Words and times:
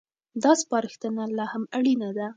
دا 0.43 0.51
سپارښتنه 0.61 1.23
لا 1.37 1.45
هم 1.53 1.63
اړينه 1.77 2.09
ده. 2.17 2.27